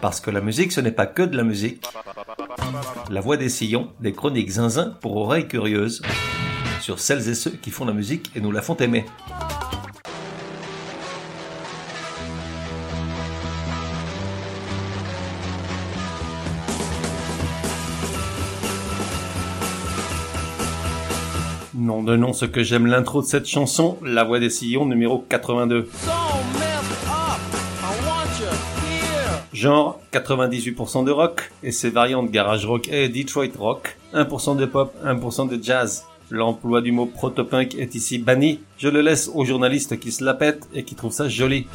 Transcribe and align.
Parce 0.00 0.20
que 0.20 0.30
la 0.30 0.40
musique, 0.40 0.72
ce 0.72 0.80
n'est 0.80 0.92
pas 0.92 1.06
que 1.06 1.22
de 1.22 1.36
la 1.36 1.42
musique. 1.42 1.84
La 3.10 3.20
voix 3.20 3.36
des 3.36 3.50
sillons, 3.50 3.88
des 4.00 4.12
chroniques 4.12 4.50
zinzin 4.50 4.96
pour 5.02 5.16
oreilles 5.16 5.46
curieuses. 5.46 6.00
Sur 6.80 6.98
celles 6.98 7.28
et 7.28 7.34
ceux 7.34 7.50
qui 7.50 7.70
font 7.70 7.84
la 7.84 7.92
musique 7.92 8.30
et 8.34 8.40
nous 8.40 8.50
la 8.50 8.62
font 8.62 8.76
aimer. 8.76 9.04
Nom 21.74 22.02
de 22.02 22.16
nom, 22.16 22.32
ce 22.32 22.46
que 22.46 22.62
j'aime 22.62 22.86
l'intro 22.86 23.20
de 23.20 23.26
cette 23.26 23.46
chanson, 23.46 23.98
La 24.02 24.24
Voix 24.24 24.38
des 24.38 24.50
Sillons 24.50 24.86
numéro 24.86 25.24
82. 25.28 25.88
Genre 29.60 30.00
98% 30.14 31.04
de 31.04 31.10
rock 31.10 31.52
et 31.62 31.70
ses 31.70 31.90
variantes 31.90 32.30
garage 32.30 32.64
rock 32.64 32.88
et 32.88 33.10
Detroit 33.10 33.52
rock, 33.58 33.98
1% 34.14 34.56
de 34.56 34.64
pop, 34.64 34.94
1% 35.04 35.50
de 35.50 35.62
jazz. 35.62 36.06
L'emploi 36.30 36.80
du 36.80 36.92
mot 36.92 37.04
protopunk 37.04 37.74
est 37.74 37.94
ici 37.94 38.16
banni. 38.16 38.60
Je 38.78 38.88
le 38.88 39.02
laisse 39.02 39.30
aux 39.34 39.44
journalistes 39.44 40.00
qui 40.00 40.12
se 40.12 40.24
la 40.24 40.32
pètent 40.32 40.66
et 40.72 40.82
qui 40.82 40.94
trouvent 40.94 41.12
ça 41.12 41.28
joli. 41.28 41.66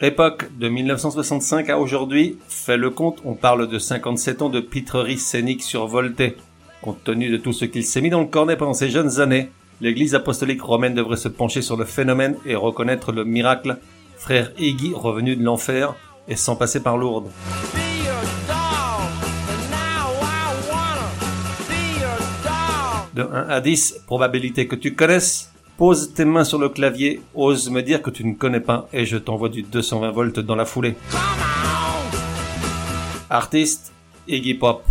L'époque 0.00 0.50
de 0.58 0.68
1965 0.68 1.70
à 1.70 1.78
aujourd'hui, 1.78 2.38
fait 2.48 2.76
le 2.76 2.90
compte, 2.90 3.20
on 3.24 3.34
parle 3.34 3.68
de 3.68 3.78
57 3.78 4.42
ans 4.42 4.48
de 4.48 4.58
pitrerie 4.58 5.16
scénique 5.16 5.62
survoltée. 5.62 6.34
Compte 6.82 7.04
tenu 7.04 7.30
de 7.30 7.36
tout 7.36 7.52
ce 7.52 7.66
qu'il 7.66 7.84
s'est 7.84 8.00
mis 8.00 8.10
dans 8.10 8.22
le 8.22 8.26
cornet 8.26 8.56
pendant 8.56 8.74
ses 8.74 8.90
jeunes 8.90 9.20
années, 9.20 9.52
l'église 9.80 10.14
apostolique 10.14 10.62
romaine 10.62 10.94
devrait 10.94 11.16
se 11.16 11.28
pencher 11.28 11.62
sur 11.62 11.76
le 11.76 11.84
phénomène 11.84 12.36
et 12.46 12.54
reconnaître 12.54 13.12
le 13.12 13.24
miracle. 13.24 13.78
Frère 14.16 14.52
Iggy 14.58 14.92
revenu 14.94 15.36
de 15.36 15.44
l'enfer 15.44 15.94
et 16.28 16.36
sans 16.36 16.56
passer 16.56 16.82
par 16.82 16.96
Lourdes. 16.96 17.30
De 23.14 23.22
1 23.22 23.48
à 23.48 23.60
10, 23.60 24.02
probabilité 24.06 24.66
que 24.66 24.74
tu 24.74 24.94
connaisses, 24.94 25.54
Pose 25.76 26.14
tes 26.14 26.24
mains 26.24 26.44
sur 26.44 26.60
le 26.60 26.68
clavier, 26.68 27.20
ose 27.34 27.68
me 27.68 27.82
dire 27.82 28.00
que 28.00 28.10
tu 28.10 28.24
ne 28.24 28.34
connais 28.34 28.60
pas 28.60 28.88
et 28.92 29.06
je 29.06 29.16
t'envoie 29.16 29.48
du 29.48 29.62
220 29.62 30.10
volts 30.12 30.38
dans 30.38 30.54
la 30.54 30.64
foulée. 30.64 30.94
Artiste, 33.28 33.92
Iggy 34.28 34.54
Pop. 34.54 34.84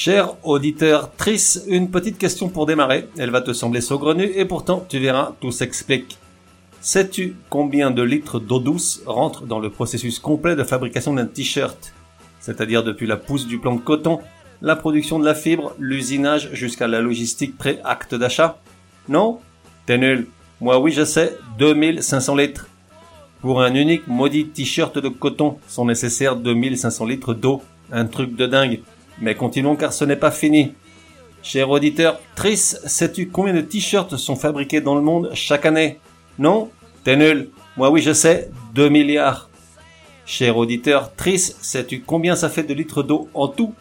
Cher 0.00 0.36
auditeur 0.44 1.10
Tris, 1.16 1.58
une 1.66 1.90
petite 1.90 2.18
question 2.18 2.48
pour 2.48 2.66
démarrer. 2.66 3.08
Elle 3.18 3.32
va 3.32 3.40
te 3.40 3.52
sembler 3.52 3.80
saugrenue 3.80 4.30
et 4.36 4.44
pourtant 4.44 4.86
tu 4.88 5.00
verras, 5.00 5.32
tout 5.40 5.50
s'explique. 5.50 6.18
Sais-tu 6.80 7.34
combien 7.50 7.90
de 7.90 8.02
litres 8.02 8.38
d'eau 8.38 8.60
douce 8.60 9.02
rentrent 9.06 9.44
dans 9.44 9.58
le 9.58 9.70
processus 9.70 10.20
complet 10.20 10.54
de 10.54 10.62
fabrication 10.62 11.14
d'un 11.14 11.26
t-shirt? 11.26 11.92
C'est-à-dire 12.38 12.84
depuis 12.84 13.08
la 13.08 13.16
pousse 13.16 13.48
du 13.48 13.58
plant 13.58 13.74
de 13.74 13.80
coton 13.80 14.20
la 14.62 14.76
production 14.76 15.18
de 15.18 15.24
la 15.24 15.34
fibre, 15.34 15.74
l'usinage 15.80 16.50
jusqu'à 16.52 16.86
la 16.86 17.00
logistique 17.00 17.58
pré-acte 17.58 18.14
d'achat? 18.14 18.60
Non? 19.08 19.40
T'es 19.86 19.98
nul. 19.98 20.28
Moi 20.60 20.78
oui 20.78 20.92
je 20.92 21.04
sais, 21.04 21.36
2500 21.58 22.36
litres. 22.36 22.68
Pour 23.40 23.62
un 23.62 23.74
unique 23.74 24.06
maudit 24.06 24.46
t-shirt 24.46 24.96
de 24.96 25.08
coton 25.08 25.58
sont 25.66 25.86
nécessaires 25.86 26.36
2500 26.36 27.04
litres 27.04 27.34
d'eau. 27.34 27.62
Un 27.90 28.04
truc 28.04 28.36
de 28.36 28.46
dingue. 28.46 28.80
Mais 29.20 29.34
continuons 29.34 29.76
car 29.76 29.92
ce 29.92 30.04
n'est 30.04 30.16
pas 30.16 30.30
fini. 30.30 30.74
Cher 31.42 31.70
auditeur, 31.70 32.20
Tris, 32.34 32.56
sais-tu 32.56 33.28
combien 33.28 33.54
de 33.54 33.60
t-shirts 33.60 34.16
sont 34.16 34.36
fabriqués 34.36 34.80
dans 34.80 34.94
le 34.94 35.02
monde 35.02 35.30
chaque 35.34 35.66
année? 35.66 35.98
Non? 36.38 36.70
T'es 37.04 37.16
nul. 37.16 37.50
Moi 37.76 37.90
oui 37.90 38.02
je 38.02 38.12
sais, 38.12 38.50
2 38.74 38.88
milliards. 38.88 39.48
Cher 40.26 40.56
auditeur, 40.56 41.14
Tris, 41.14 41.54
sais-tu 41.60 42.00
combien 42.00 42.36
ça 42.36 42.50
fait 42.50 42.64
de 42.64 42.74
litres 42.74 43.02
d'eau 43.02 43.28
en 43.34 43.48
tout? 43.48 43.74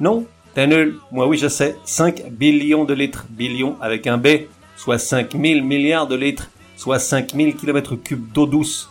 Non, 0.00 0.26
t'es 0.54 0.66
nul. 0.66 0.96
Moi 1.12 1.28
oui, 1.28 1.36
je 1.36 1.46
sais. 1.46 1.76
5 1.84 2.30
billions 2.30 2.84
de 2.84 2.92
litres. 2.94 3.26
Billions 3.30 3.76
avec 3.80 4.06
un 4.06 4.18
B. 4.18 4.48
Soit 4.76 4.98
5000 4.98 5.62
milliards 5.62 6.08
de 6.08 6.16
litres. 6.16 6.50
Soit 6.76 6.98
5000 6.98 7.54
kilomètres 7.54 7.94
cubes 7.94 8.32
d'eau 8.32 8.46
douce. 8.46 8.90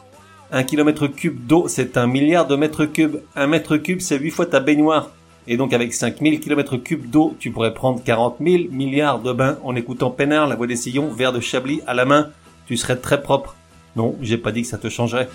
Un 0.52 0.64
kilomètre 0.64 1.08
cube 1.08 1.46
d'eau, 1.48 1.68
c'est 1.68 1.98
un 1.98 2.08
milliard 2.08 2.48
de 2.48 2.56
mètres 2.56 2.86
cubes. 2.86 3.18
Un 3.36 3.48
mètre 3.48 3.78
cube, 3.78 4.00
c'est 4.00 4.20
8 4.20 4.30
fois 4.30 4.46
ta 4.46 4.60
baignoire. 4.60 5.10
Et 5.48 5.58
donc 5.58 5.74
avec 5.74 5.94
5000 5.94 6.40
kilomètres 6.40 6.78
cubes 6.78 7.10
d'eau, 7.10 7.36
tu 7.40 7.52
pourrais 7.52 7.74
prendre 7.74 8.04
40 8.04 8.38
000 8.40 8.64
milliards 8.72 9.20
de 9.20 9.34
bains 9.34 9.58
en 9.64 9.76
écoutant 9.76 10.12
Pénard, 10.12 10.48
la 10.48 10.56
voix 10.56 10.68
des 10.68 10.76
sillons, 10.76 11.10
verre 11.10 11.34
de 11.34 11.40
Chablis 11.40 11.82
à 11.88 11.94
la 11.94 12.06
main. 12.06 12.30
Tu 12.68 12.78
serais 12.78 12.98
très 12.98 13.22
propre. 13.22 13.56
Non, 13.96 14.16
j'ai 14.22 14.38
pas 14.38 14.52
dit 14.52 14.62
que 14.62 14.68
ça 14.68 14.78
te 14.78 14.90
changerait. 14.90 15.30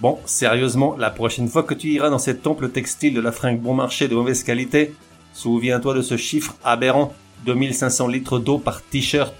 Bon, 0.00 0.18
sérieusement, 0.24 0.96
la 0.96 1.10
prochaine 1.10 1.48
fois 1.48 1.62
que 1.62 1.74
tu 1.74 1.88
iras 1.88 2.08
dans 2.08 2.18
ces 2.18 2.38
temples 2.38 2.70
textiles 2.70 3.12
de 3.12 3.20
la 3.20 3.32
fringue 3.32 3.60
bon 3.60 3.74
marché 3.74 4.08
de 4.08 4.14
mauvaise 4.14 4.42
qualité, 4.44 4.94
souviens-toi 5.34 5.92
de 5.92 6.02
ce 6.02 6.16
chiffre 6.16 6.56
aberrant, 6.64 7.12
2500 7.44 8.08
litres 8.08 8.38
d'eau 8.38 8.58
par 8.58 8.82
t-shirt. 8.82 9.34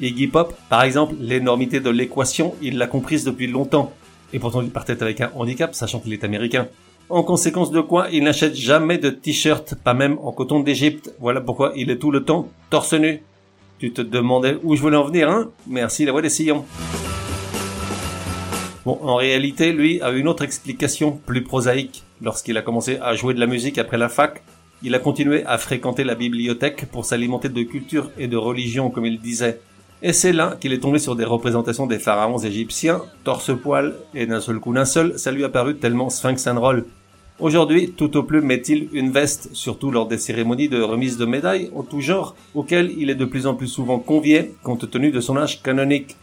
Iggy 0.00 0.28
Pop, 0.28 0.54
par 0.68 0.82
exemple, 0.82 1.16
l'énormité 1.18 1.80
de 1.80 1.90
l'équation, 1.90 2.54
il 2.62 2.78
l'a 2.78 2.86
comprise 2.86 3.24
depuis 3.24 3.48
longtemps. 3.48 3.92
Et 4.32 4.38
pourtant 4.38 4.62
il 4.62 4.70
partait 4.70 5.02
avec 5.02 5.20
un 5.20 5.32
handicap, 5.34 5.74
sachant 5.74 5.98
qu'il 5.98 6.12
est 6.12 6.22
américain. 6.22 6.68
En 7.10 7.22
conséquence 7.22 7.70
de 7.70 7.80
quoi, 7.80 8.08
il 8.12 8.24
n'achète 8.24 8.54
jamais 8.54 8.98
de 8.98 9.08
t-shirt, 9.08 9.74
pas 9.82 9.94
même 9.94 10.18
en 10.22 10.30
coton 10.30 10.60
d'Égypte. 10.60 11.14
Voilà 11.20 11.40
pourquoi 11.40 11.72
il 11.74 11.90
est 11.90 11.96
tout 11.96 12.10
le 12.10 12.22
temps 12.22 12.50
torse 12.68 12.92
nu. 12.92 13.22
Tu 13.78 13.94
te 13.94 14.02
demandais 14.02 14.58
où 14.62 14.76
je 14.76 14.82
voulais 14.82 14.98
en 14.98 15.04
venir, 15.04 15.30
hein? 15.30 15.50
Merci 15.66 16.04
la 16.04 16.12
voix 16.12 16.20
des 16.20 16.28
sillons. 16.28 16.66
Bon, 18.84 18.98
en 19.02 19.14
réalité, 19.14 19.72
lui 19.72 20.02
a 20.02 20.10
une 20.10 20.28
autre 20.28 20.44
explication 20.44 21.18
plus 21.24 21.42
prosaïque. 21.42 22.02
Lorsqu'il 22.20 22.58
a 22.58 22.62
commencé 22.62 22.98
à 23.00 23.14
jouer 23.14 23.32
de 23.32 23.40
la 23.40 23.46
musique 23.46 23.78
après 23.78 23.96
la 23.96 24.10
fac, 24.10 24.42
il 24.82 24.94
a 24.94 24.98
continué 24.98 25.46
à 25.46 25.56
fréquenter 25.56 26.04
la 26.04 26.14
bibliothèque 26.14 26.86
pour 26.92 27.06
s'alimenter 27.06 27.48
de 27.48 27.62
culture 27.62 28.10
et 28.18 28.28
de 28.28 28.36
religion, 28.36 28.90
comme 28.90 29.06
il 29.06 29.18
disait. 29.18 29.60
Et 30.02 30.12
c'est 30.12 30.32
là 30.34 30.56
qu'il 30.60 30.74
est 30.74 30.78
tombé 30.78 30.98
sur 30.98 31.16
des 31.16 31.24
représentations 31.24 31.86
des 31.86 31.98
pharaons 31.98 32.38
égyptiens, 32.38 33.00
torse-poil, 33.24 33.94
et 34.14 34.26
d'un 34.26 34.40
seul 34.40 34.60
coup 34.60 34.74
d'un 34.74 34.84
seul, 34.84 35.18
ça 35.18 35.32
lui 35.32 35.42
a 35.42 35.48
paru 35.48 35.76
tellement 35.76 36.10
sphinx 36.10 36.46
and 36.46 36.60
roll. 36.60 36.84
Aujourd'hui, 37.40 37.92
tout 37.92 38.16
au 38.16 38.24
plus 38.24 38.42
met-il 38.42 38.88
une 38.92 39.12
veste, 39.12 39.50
surtout 39.52 39.92
lors 39.92 40.08
des 40.08 40.18
cérémonies 40.18 40.68
de 40.68 40.82
remise 40.82 41.16
de 41.18 41.24
médailles 41.24 41.70
en 41.72 41.84
tout 41.84 42.00
genre, 42.00 42.34
auxquelles 42.52 42.92
il 42.98 43.10
est 43.10 43.14
de 43.14 43.24
plus 43.24 43.46
en 43.46 43.54
plus 43.54 43.68
souvent 43.68 44.00
convié, 44.00 44.54
compte 44.64 44.90
tenu 44.90 45.12
de 45.12 45.20
son 45.20 45.36
âge 45.36 45.62
canonique. 45.62 46.16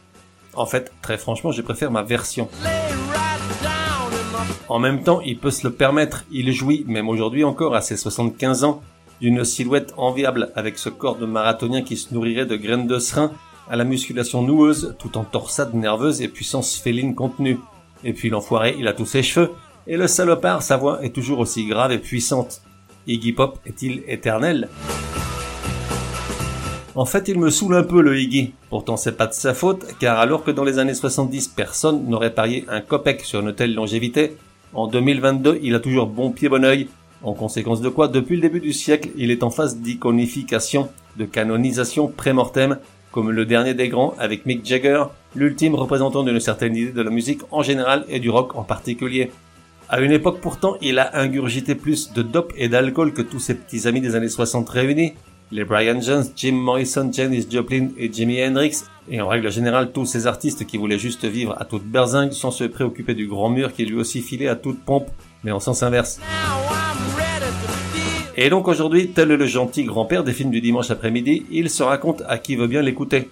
En 0.55 0.65
fait, 0.65 0.91
très 1.01 1.17
franchement, 1.17 1.53
je 1.53 1.61
préfère 1.61 1.89
ma 1.89 2.03
version. 2.03 2.49
En 4.67 4.77
même 4.77 5.03
temps, 5.03 5.21
il 5.21 5.37
peut 5.37 5.51
se 5.51 5.65
le 5.65 5.71
permettre, 5.73 6.25
il 6.33 6.51
jouit, 6.51 6.83
même 6.85 7.07
aujourd'hui 7.07 7.45
encore 7.45 7.75
à 7.75 7.81
ses 7.81 7.95
75 7.95 8.65
ans, 8.65 8.81
d'une 9.21 9.45
silhouette 9.45 9.93
enviable 9.95 10.51
avec 10.53 10.77
ce 10.77 10.89
corps 10.89 11.15
de 11.15 11.25
marathonien 11.25 11.81
qui 11.81 11.95
se 11.95 12.13
nourrirait 12.13 12.45
de 12.45 12.57
graines 12.57 12.87
de 12.87 12.99
serin 12.99 13.31
à 13.69 13.77
la 13.77 13.85
musculation 13.85 14.41
noueuse 14.41 14.95
tout 14.99 15.17
en 15.17 15.23
torsade 15.23 15.75
nerveuse 15.75 16.21
et 16.21 16.27
puissance 16.27 16.75
féline 16.75 17.15
contenue. 17.15 17.57
Et 18.03 18.11
puis 18.11 18.29
l'enfoiré, 18.29 18.75
il 18.77 18.89
a 18.89 18.93
tous 18.93 19.05
ses 19.05 19.23
cheveux, 19.23 19.51
et 19.87 19.97
le 19.97 20.07
salopard, 20.07 20.61
sa 20.61 20.77
voix 20.77 21.03
est 21.03 21.13
toujours 21.13 21.39
aussi 21.39 21.65
grave 21.65 21.91
et 21.91 21.99
puissante. 21.99 22.61
Iggy 23.07 23.33
Pop 23.33 23.59
est-il 23.65 24.03
éternel? 24.07 24.69
En 26.95 27.05
fait, 27.05 27.27
il 27.27 27.37
me 27.37 27.49
saoule 27.49 27.75
un 27.75 27.83
peu 27.83 28.01
le 28.01 28.17
Iggy. 28.17 28.53
Pourtant, 28.69 28.97
c'est 28.97 29.17
pas 29.17 29.27
de 29.27 29.33
sa 29.33 29.53
faute, 29.53 29.85
car 29.99 30.17
alors 30.17 30.43
que 30.43 30.51
dans 30.51 30.63
les 30.63 30.79
années 30.79 30.93
70, 30.93 31.49
personne 31.49 32.07
n'aurait 32.07 32.33
parié 32.33 32.65
un 32.69 32.81
copec 32.81 33.21
sur 33.21 33.41
une 33.41 33.53
telle 33.53 33.73
longévité, 33.73 34.37
en 34.75 34.87
2022, 34.87 35.59
il 35.63 35.73
a 35.73 35.79
toujours 35.79 36.07
bon 36.07 36.31
pied 36.31 36.49
bon 36.49 36.65
oeil. 36.65 36.89
En 37.23 37.33
conséquence 37.33 37.79
de 37.79 37.87
quoi, 37.87 38.09
depuis 38.09 38.35
le 38.35 38.41
début 38.41 38.59
du 38.59 38.73
siècle, 38.73 39.09
il 39.15 39.31
est 39.31 39.41
en 39.41 39.49
phase 39.49 39.77
d'iconification, 39.77 40.89
de 41.15 41.23
canonisation 41.23 42.09
pré-mortem, 42.09 42.77
comme 43.11 43.31
le 43.31 43.45
dernier 43.45 43.73
des 43.73 43.87
grands 43.87 44.13
avec 44.19 44.45
Mick 44.45 44.65
Jagger, 44.65 45.05
l'ultime 45.33 45.75
représentant 45.75 46.23
d'une 46.23 46.41
certaine 46.41 46.75
idée 46.75 46.91
de 46.91 47.01
la 47.01 47.09
musique 47.09 47.41
en 47.51 47.63
général 47.63 48.05
et 48.09 48.19
du 48.19 48.29
rock 48.29 48.55
en 48.55 48.63
particulier. 48.63 49.31
À 49.95 50.01
une 50.01 50.11
époque 50.11 50.41
pourtant, 50.41 50.75
il 50.81 50.99
a 50.99 51.17
ingurgité 51.17 51.73
plus 51.73 52.11
de 52.11 52.21
dope 52.21 52.51
et 52.57 52.67
d'alcool 52.67 53.13
que 53.13 53.21
tous 53.21 53.39
ses 53.39 53.55
petits 53.55 53.87
amis 53.87 54.01
des 54.01 54.13
années 54.15 54.27
60 54.27 54.67
réunis, 54.67 55.13
les 55.53 55.63
Brian 55.63 56.01
Jones, 56.01 56.25
Jim 56.35 56.51
Morrison, 56.51 57.09
Janis 57.13 57.47
Joplin 57.49 57.91
et 57.97 58.11
Jimi 58.11 58.43
Hendrix, 58.43 58.83
et 59.09 59.21
en 59.21 59.29
règle 59.29 59.49
générale 59.49 59.93
tous 59.93 60.05
ces 60.05 60.27
artistes 60.27 60.65
qui 60.65 60.75
voulaient 60.75 60.99
juste 60.99 61.23
vivre 61.23 61.55
à 61.57 61.63
toute 61.63 61.85
berzingue 61.85 62.33
sans 62.33 62.51
se 62.51 62.65
préoccuper 62.65 63.13
du 63.13 63.25
grand 63.25 63.47
mur 63.47 63.71
qui 63.71 63.85
lui 63.85 63.95
aussi 63.95 64.19
filait 64.19 64.49
à 64.49 64.57
toute 64.57 64.83
pompe, 64.83 65.07
mais 65.45 65.51
en 65.51 65.61
sens 65.61 65.81
inverse. 65.81 66.19
Et 68.35 68.49
donc 68.49 68.67
aujourd'hui, 68.67 69.11
tel 69.11 69.29
le 69.29 69.45
gentil 69.45 69.85
grand-père 69.85 70.25
des 70.25 70.33
films 70.33 70.51
du 70.51 70.59
dimanche 70.59 70.91
après-midi, 70.91 71.45
il 71.51 71.69
se 71.69 71.83
raconte 71.83 72.21
à 72.27 72.37
qui 72.37 72.57
veut 72.57 72.67
bien 72.67 72.81
l'écouter. 72.81 73.29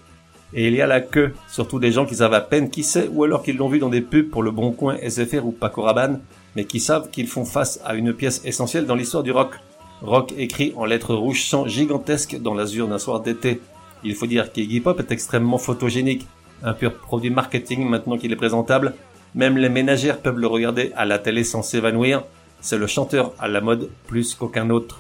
Et 0.54 0.68
il 0.68 0.76
y 0.76 0.82
a 0.82 0.88
la 0.88 1.02
queue, 1.02 1.34
surtout 1.50 1.80
des 1.80 1.92
gens 1.92 2.06
qui 2.06 2.16
savent 2.16 2.34
à 2.34 2.40
peine 2.40 2.70
qui 2.70 2.84
c'est, 2.84 3.10
ou 3.10 3.26
alors 3.26 3.44
qu'ils 3.44 3.58
l'ont 3.58 3.68
vu 3.68 3.80
dans 3.80 3.90
des 3.90 4.00
pubs 4.00 4.30
pour 4.30 4.44
le 4.44 4.52
Bon 4.52 4.72
Coin, 4.72 4.96
SFR 5.06 5.46
ou 5.46 5.52
Paco 5.52 5.82
Rabanne, 5.82 6.22
mais 6.56 6.66
qui 6.66 6.80
savent 6.80 7.10
qu'ils 7.10 7.28
font 7.28 7.46
face 7.46 7.80
à 7.86 7.96
une 7.96 8.14
pièce 8.14 8.42
essentielle 8.46 8.86
dans 8.86 8.96
l'histoire 8.96 9.24
du 9.24 9.32
rock. 9.32 9.56
Rock 10.02 10.34
écrit 10.38 10.74
en 10.76 10.86
lettres 10.86 11.16
rouges 11.16 11.46
sang 11.46 11.68
gigantesques 11.68 12.40
dans 12.42 12.54
l'azur 12.54 12.88
d'un 12.88 13.00
soir 13.00 13.22
d'été. 13.22 13.62
Il 14.04 14.16
faut 14.16 14.28
dire 14.28 14.52
qu'Iggy 14.52 14.82
Pop 14.82 15.00
est 15.00 15.12
extrêmement 15.12 15.58
photogénique, 15.58 16.28
un 16.64 16.74
pur 16.74 16.94
produit 16.94 17.30
marketing 17.30 17.88
maintenant 17.88 18.18
qu'il 18.18 18.32
est 18.32 18.38
présentable. 18.38 18.94
Même 19.36 19.58
les 19.58 19.70
ménagères 19.70 20.20
peuvent 20.20 20.38
le 20.38 20.48
regarder 20.48 20.92
à 20.96 21.06
la 21.06 21.20
télé 21.20 21.44
sans 21.44 21.64
s'évanouir. 21.64 22.24
C'est 22.62 22.78
le 22.78 22.88
chanteur 22.88 23.34
à 23.40 23.48
la 23.48 23.62
mode 23.62 23.90
plus 24.08 24.36
qu'aucun 24.36 24.70
autre. 24.70 25.00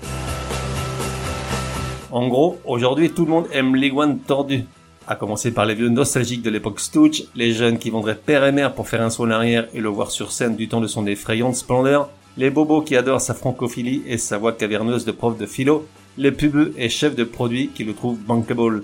En 2.11 2.27
gros, 2.27 2.59
aujourd'hui 2.65 3.11
tout 3.11 3.25
le 3.25 3.31
monde 3.31 3.47
aime 3.51 3.75
l'iguane 3.75 4.19
tordu. 4.19 4.65
À 5.05 5.15
commencer 5.15 5.51
par 5.51 5.65
les 5.65 5.75
vieux 5.75 5.89
nostalgiques 5.89 6.43
de 6.43 6.49
l'époque 6.49 6.79
Stooge, 6.79 7.25
les 7.35 7.51
jeunes 7.51 7.77
qui 7.77 7.89
vendraient 7.89 8.15
père 8.15 8.45
et 8.45 8.53
mère 8.53 8.73
pour 8.73 8.87
faire 8.87 9.01
un 9.01 9.09
saut 9.09 9.25
en 9.25 9.31
arrière 9.31 9.67
et 9.73 9.81
le 9.81 9.89
voir 9.89 10.11
sur 10.11 10.31
scène 10.31 10.55
du 10.55 10.69
temps 10.69 10.79
de 10.79 10.87
son 10.87 11.05
effrayante 11.05 11.55
splendeur, 11.55 12.09
les 12.37 12.49
bobos 12.49 12.81
qui 12.81 12.95
adorent 12.95 13.19
sa 13.19 13.33
francophilie 13.33 14.01
et 14.07 14.17
sa 14.17 14.37
voix 14.37 14.53
caverneuse 14.53 15.03
de 15.03 15.11
prof 15.11 15.37
de 15.37 15.45
philo, 15.45 15.85
les 16.17 16.31
pubeux 16.31 16.73
et 16.77 16.87
chefs 16.87 17.15
de 17.15 17.25
produits 17.25 17.69
qui 17.75 17.83
le 17.83 17.93
trouvent 17.93 18.17
bankable. 18.17 18.83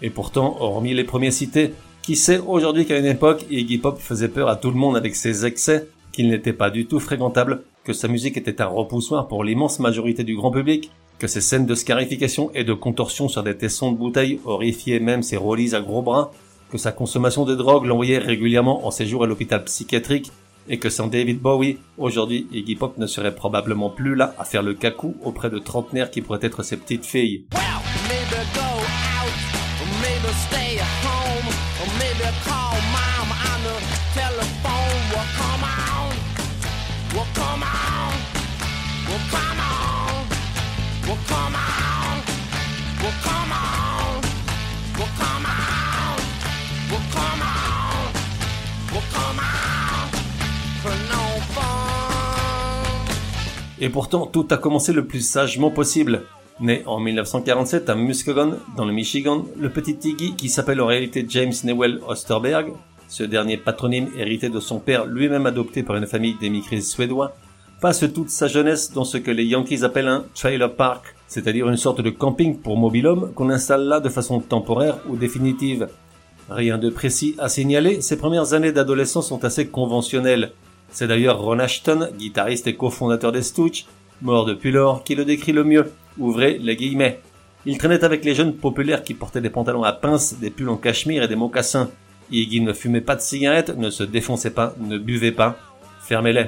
Et 0.00 0.08
pourtant, 0.08 0.56
hormis 0.60 0.94
les 0.94 1.04
premiers 1.04 1.30
cités, 1.30 1.74
qui 2.00 2.16
sait 2.16 2.38
aujourd'hui 2.38 2.86
qu'à 2.86 2.98
une 2.98 3.04
époque, 3.04 3.44
Iggy 3.50 3.78
Pop 3.78 4.00
faisait 4.00 4.28
peur 4.28 4.48
à 4.48 4.56
tout 4.56 4.70
le 4.70 4.76
monde 4.76 4.96
avec 4.96 5.14
ses 5.14 5.44
excès, 5.44 5.88
qu'il 6.10 6.30
n'était 6.30 6.54
pas 6.54 6.70
du 6.70 6.86
tout 6.86 7.00
fréquentable, 7.00 7.62
que 7.84 7.92
sa 7.92 8.08
musique 8.08 8.38
était 8.38 8.62
un 8.62 8.66
repoussoir 8.66 9.28
pour 9.28 9.44
l'immense 9.44 9.78
majorité 9.78 10.24
du 10.24 10.36
grand 10.36 10.50
public, 10.50 10.90
que 11.18 11.26
ses 11.26 11.40
scènes 11.40 11.66
de 11.66 11.74
scarification 11.74 12.50
et 12.54 12.64
de 12.64 12.72
contorsion 12.72 13.28
sur 13.28 13.42
des 13.42 13.56
tessons 13.56 13.92
de 13.92 13.96
bouteilles 13.96 14.40
horrifiaient 14.44 15.00
même 15.00 15.22
ses 15.22 15.36
rôlis 15.36 15.74
à 15.74 15.80
gros 15.80 16.02
bras, 16.02 16.32
que 16.70 16.78
sa 16.78 16.92
consommation 16.92 17.44
de 17.44 17.54
drogue 17.54 17.84
l'envoyait 17.84 18.18
régulièrement 18.18 18.86
en 18.86 18.90
séjour 18.90 19.24
à 19.24 19.26
l'hôpital 19.26 19.64
psychiatrique, 19.64 20.32
et 20.68 20.78
que 20.78 20.88
sans 20.88 21.06
David 21.06 21.40
Bowie, 21.40 21.78
aujourd'hui 21.98 22.46
Iggy 22.52 22.76
Pop 22.76 22.96
ne 22.98 23.06
serait 23.06 23.34
probablement 23.34 23.90
plus 23.90 24.14
là 24.14 24.34
à 24.38 24.44
faire 24.44 24.62
le 24.62 24.74
cacou 24.74 25.14
auprès 25.22 25.50
de 25.50 25.58
trentenaires 25.58 26.10
qui 26.10 26.22
pourraient 26.22 26.38
être 26.42 26.62
ses 26.62 26.76
petites 26.76 27.04
filles. 27.04 27.44
Et 53.84 53.90
pourtant, 53.90 54.24
tout 54.24 54.46
a 54.50 54.56
commencé 54.56 54.94
le 54.94 55.04
plus 55.04 55.20
sagement 55.20 55.70
possible. 55.70 56.22
Né 56.58 56.82
en 56.86 57.00
1947 57.00 57.90
à 57.90 57.94
Muskegon, 57.94 58.54
dans 58.78 58.86
le 58.86 58.94
Michigan, 58.94 59.44
le 59.60 59.68
petit 59.68 59.98
Iggy, 60.02 60.36
qui 60.36 60.48
s'appelle 60.48 60.80
en 60.80 60.86
réalité 60.86 61.26
James 61.28 61.52
Newell 61.64 62.00
Osterberg, 62.08 62.72
ce 63.08 63.24
dernier 63.24 63.58
patronyme 63.58 64.08
hérité 64.16 64.48
de 64.48 64.58
son 64.58 64.78
père 64.78 65.04
lui-même 65.04 65.44
adopté 65.44 65.82
par 65.82 65.96
une 65.96 66.06
famille 66.06 66.34
d'émigrés 66.40 66.80
suédois, 66.80 67.36
passe 67.82 68.10
toute 68.14 68.30
sa 68.30 68.46
jeunesse 68.46 68.90
dans 68.90 69.04
ce 69.04 69.18
que 69.18 69.30
les 69.30 69.44
Yankees 69.44 69.84
appellent 69.84 70.08
un 70.08 70.24
trailer 70.34 70.74
park, 70.74 71.14
c'est-à-dire 71.28 71.68
une 71.68 71.76
sorte 71.76 72.00
de 72.00 72.08
camping 72.08 72.56
pour 72.56 72.78
mobil-homme 72.78 73.32
qu'on 73.34 73.50
installe 73.50 73.84
là 73.84 74.00
de 74.00 74.08
façon 74.08 74.40
temporaire 74.40 74.96
ou 75.10 75.16
définitive. 75.16 75.88
Rien 76.48 76.78
de 76.78 76.88
précis 76.88 77.34
à 77.38 77.50
signaler, 77.50 78.00
ses 78.00 78.16
premières 78.16 78.54
années 78.54 78.72
d'adolescence 78.72 79.28
sont 79.28 79.44
assez 79.44 79.66
conventionnelles. 79.66 80.52
C'est 80.94 81.08
d'ailleurs 81.08 81.40
Ron 81.40 81.58
Ashton, 81.58 82.08
guitariste 82.16 82.68
et 82.68 82.76
cofondateur 82.76 83.32
des 83.32 83.42
Stooges, 83.42 83.86
mort 84.22 84.44
depuis 84.44 84.70
lors, 84.70 85.02
qui 85.02 85.16
le 85.16 85.24
décrit 85.24 85.50
le 85.50 85.64
mieux. 85.64 85.90
Ouvrez 86.18 86.56
les 86.58 86.76
guillemets. 86.76 87.18
Il 87.66 87.78
traînait 87.78 88.04
avec 88.04 88.24
les 88.24 88.36
jeunes 88.36 88.54
populaires 88.54 89.02
qui 89.02 89.12
portaient 89.12 89.40
des 89.40 89.50
pantalons 89.50 89.82
à 89.82 89.92
pinces, 89.92 90.38
des 90.38 90.50
pulls 90.50 90.68
en 90.68 90.76
cachemire 90.76 91.24
et 91.24 91.28
des 91.28 91.34
mocassins. 91.34 91.90
Iggy 92.30 92.60
ne 92.60 92.72
fumait 92.72 93.00
pas 93.00 93.16
de 93.16 93.22
cigarettes, 93.22 93.76
ne 93.76 93.90
se 93.90 94.04
défonçait 94.04 94.52
pas, 94.52 94.72
ne 94.78 94.96
buvait 94.96 95.32
pas. 95.32 95.58
Fermez-les. 96.00 96.46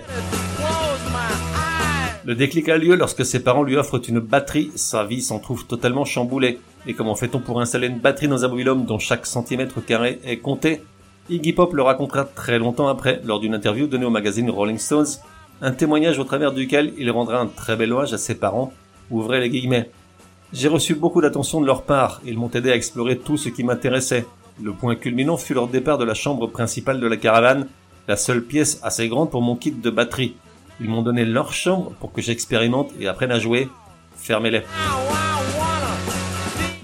Le 2.24 2.34
déclic 2.36 2.68
a 2.68 2.78
lieu 2.78 2.94
lorsque 2.94 3.26
ses 3.26 3.42
parents 3.42 3.64
lui 3.64 3.76
offrent 3.76 4.00
une 4.08 4.20
batterie, 4.20 4.70
sa 4.76 5.04
vie 5.04 5.22
s'en 5.22 5.40
trouve 5.40 5.66
totalement 5.66 6.04
chamboulée. 6.04 6.60
Et 6.86 6.94
comment 6.94 7.16
fait-on 7.16 7.40
pour 7.40 7.60
installer 7.60 7.88
une 7.88 7.98
batterie 7.98 8.28
dans 8.28 8.44
un 8.44 8.48
mobil-homme 8.48 8.84
dont 8.84 9.00
chaque 9.00 9.26
centimètre 9.26 9.84
carré 9.84 10.20
est 10.24 10.38
compté? 10.38 10.82
Iggy 11.28 11.52
Pop 11.52 11.72
le 11.72 11.82
racontera 11.82 12.24
très 12.24 12.58
longtemps 12.58 12.86
après, 12.86 13.20
lors 13.24 13.40
d'une 13.40 13.54
interview 13.54 13.88
donnée 13.88 14.04
au 14.04 14.10
magazine 14.10 14.48
Rolling 14.48 14.78
Stones, 14.78 15.06
un 15.60 15.72
témoignage 15.72 16.20
au 16.20 16.24
travers 16.24 16.52
duquel 16.52 16.92
il 16.98 17.10
rendra 17.10 17.40
un 17.40 17.46
très 17.46 17.74
bel 17.74 17.92
hommage 17.92 18.12
à 18.12 18.18
ses 18.18 18.36
parents, 18.36 18.72
ouvrez 19.10 19.40
les 19.40 19.50
guillemets. 19.50 19.90
J'ai 20.52 20.68
reçu 20.68 20.94
beaucoup 20.94 21.20
d'attention 21.20 21.60
de 21.60 21.66
leur 21.66 21.82
part, 21.82 22.20
ils 22.24 22.38
m'ont 22.38 22.50
aidé 22.50 22.70
à 22.70 22.76
explorer 22.76 23.18
tout 23.18 23.36
ce 23.36 23.48
qui 23.48 23.64
m'intéressait. 23.64 24.24
Le 24.62 24.72
point 24.72 24.94
culminant 24.94 25.36
fut 25.36 25.54
leur 25.54 25.66
départ 25.66 25.98
de 25.98 26.04
la 26.04 26.14
chambre 26.14 26.46
principale 26.46 27.00
de 27.00 27.06
la 27.08 27.16
caravane, 27.16 27.66
la 28.06 28.16
seule 28.16 28.42
pièce 28.42 28.78
assez 28.84 29.08
grande 29.08 29.30
pour 29.30 29.42
mon 29.42 29.56
kit 29.56 29.72
de 29.72 29.90
batterie. 29.90 30.36
Ils 30.80 30.88
m'ont 30.88 31.02
donné 31.02 31.24
leur 31.24 31.52
chambre 31.52 31.92
pour 31.98 32.12
que 32.12 32.22
j'expérimente 32.22 32.92
et 33.00 33.08
apprenne 33.08 33.32
à 33.32 33.40
jouer. 33.40 33.68
Fermez-les. 34.16 34.62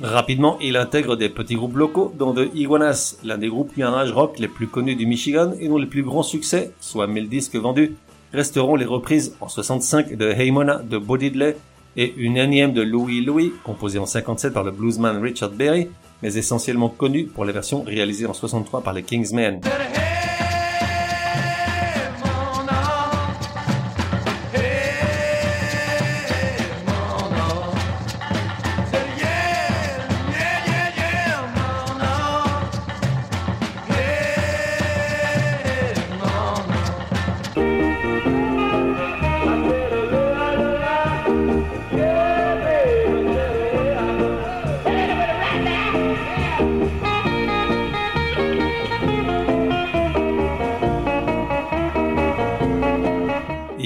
Rapidement, 0.03 0.59
il 0.61 0.77
intègre 0.77 1.15
des 1.15 1.29
petits 1.29 1.55
groupes 1.55 1.77
locaux, 1.77 2.13
dont 2.19 2.35
The 2.35 2.51
Iguanas, 2.55 3.19
l'un 3.23 3.39
des 3.39 3.47
groupes 3.47 3.71
garage 3.79 4.11
rock 4.11 4.41
les 4.41 4.49
plus 4.49 4.67
connus 4.67 4.97
du 4.97 5.07
Michigan 5.07 5.53
et 5.61 5.69
dont 5.69 5.79
les 5.79 5.87
plus 5.87 6.03
grands 6.03 6.25
succès, 6.25 6.73
soit 6.81 7.07
1000 7.07 7.29
disques 7.29 7.55
vendus, 7.55 7.95
resteront 8.33 8.75
les 8.75 8.85
reprises 8.85 9.37
en 9.41 9.49
65 9.49 10.17
de 10.17 10.29
Hey 10.29 10.51
Mona 10.51 10.79
de 10.79 10.99
Bo 10.99 11.17
Diddley 11.17 11.57
et 11.97 12.15
une 12.17 12.37
énième 12.37 12.73
de 12.73 12.83
Louis 12.83 13.25
Louis, 13.25 13.53
composée 13.63 14.01
en 14.01 14.07
57 14.07 14.53
par 14.53 14.65
le 14.65 14.73
bluesman 14.73 15.23
Richard 15.23 15.51
Berry, 15.51 15.87
mais 16.21 16.35
essentiellement 16.35 16.89
connue 16.89 17.27
pour 17.27 17.45
les 17.45 17.53
versions 17.53 17.83
réalisées 17.83 18.27
en 18.27 18.35
63 18.35 18.83
par 18.83 18.95
les 18.95 19.05
Kingsmen. 19.05 19.61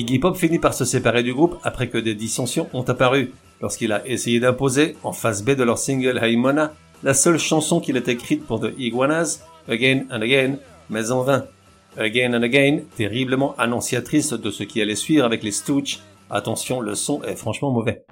Iggy 0.07 0.21
Pop 0.21 0.37
finit 0.37 0.61
par 0.61 0.73
se 0.73 0.85
séparer 0.85 1.25
du 1.25 1.35
groupe 1.35 1.57
après 1.65 1.89
que 1.89 1.99
des 1.99 2.15
dissensions 2.15 2.69
ont 2.73 2.85
apparu, 2.85 3.33
lorsqu'il 3.61 3.91
a 3.91 4.07
essayé 4.07 4.39
d'imposer, 4.39 4.97
en 5.03 5.11
face 5.11 5.43
B 5.43 5.57
de 5.57 5.65
leur 5.65 5.79
single 5.79 6.21
Hey 6.23 6.37
Mona, 6.37 6.75
la 7.03 7.13
seule 7.13 7.41
chanson 7.41 7.81
qu'il 7.81 7.97
ait 7.97 8.05
écrite 8.07 8.47
pour 8.47 8.61
The 8.61 8.73
Iguanas, 8.79 9.41
Again 9.69 10.05
and 10.13 10.23
Again, 10.23 10.59
mais 10.91 11.11
en 11.11 11.23
vain. 11.25 11.47
Again 11.99 12.35
and 12.35 12.45
Again, 12.45 12.83
terriblement 12.97 13.57
annonciatrice 13.59 14.33
de 14.33 14.51
ce 14.53 14.63
qui 14.63 14.81
allait 14.81 14.95
suivre 14.95 15.25
avec 15.25 15.43
les 15.43 15.51
Stooges. 15.51 15.99
Attention, 16.31 16.81
le 16.81 16.95
son 16.95 17.25
est 17.25 17.35
franchement 17.35 17.73
mauvais. 17.73 18.05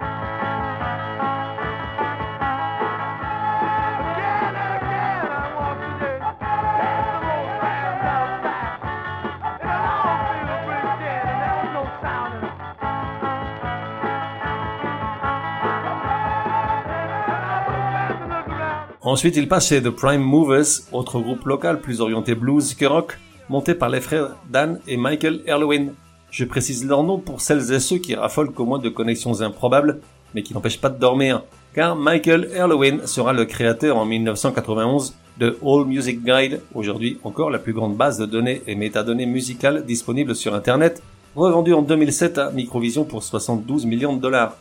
Ensuite, 19.04 19.36
il 19.36 19.48
passe 19.48 19.68
chez 19.68 19.82
The 19.82 19.90
Prime 19.90 20.22
Movers, 20.22 20.88
autre 20.90 21.20
groupe 21.20 21.44
local 21.44 21.78
plus 21.82 22.00
orienté 22.00 22.34
blues 22.34 22.72
que 22.72 22.86
rock, 22.86 23.18
monté 23.50 23.74
par 23.74 23.90
les 23.90 24.00
frères 24.00 24.30
Dan 24.48 24.80
et 24.88 24.96
Michael 24.96 25.42
Erlewin. 25.44 25.88
Je 26.30 26.46
précise 26.46 26.86
leur 26.86 27.02
nom 27.02 27.18
pour 27.18 27.42
celles 27.42 27.70
et 27.70 27.80
ceux 27.80 27.98
qui 27.98 28.14
raffolent 28.14 28.50
qu'au 28.50 28.64
moins 28.64 28.78
de 28.78 28.88
connexions 28.88 29.42
improbables, 29.42 30.00
mais 30.34 30.42
qui 30.42 30.54
n'empêchent 30.54 30.80
pas 30.80 30.88
de 30.88 30.98
dormir, 30.98 31.42
car 31.74 31.96
Michael 31.96 32.48
Erlewin 32.54 33.04
sera 33.04 33.34
le 33.34 33.44
créateur 33.44 33.98
en 33.98 34.06
1991 34.06 35.14
de 35.38 35.58
All 35.62 35.84
Music 35.84 36.24
Guide, 36.24 36.62
aujourd'hui 36.74 37.18
encore 37.24 37.50
la 37.50 37.58
plus 37.58 37.74
grande 37.74 37.98
base 37.98 38.16
de 38.16 38.24
données 38.24 38.62
et 38.66 38.74
métadonnées 38.74 39.26
musicales 39.26 39.84
disponible 39.84 40.34
sur 40.34 40.54
Internet, 40.54 41.02
revendue 41.36 41.74
en 41.74 41.82
2007 41.82 42.38
à 42.38 42.50
Microvision 42.52 43.04
pour 43.04 43.22
72 43.22 43.84
millions 43.84 44.16
de 44.16 44.22
dollars. 44.22 44.56